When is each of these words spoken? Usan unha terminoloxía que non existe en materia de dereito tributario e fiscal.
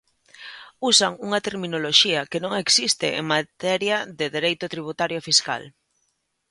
Usan 0.89 1.11
unha 1.25 1.43
terminoloxía 1.47 2.21
que 2.31 2.39
non 2.43 2.53
existe 2.63 3.07
en 3.19 3.25
materia 3.35 3.97
de 4.19 4.25
dereito 4.35 4.65
tributario 4.73 5.17
e 5.19 5.25
fiscal. 5.29 5.63